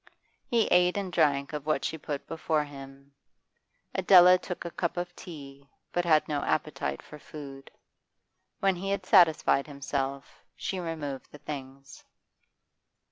[0.47, 3.13] He ate and drank of what she put before him.
[3.93, 7.69] Adela took a cup of tea, but had no appetite for food.
[8.61, 12.03] When he had satisfied himself, she removed the things.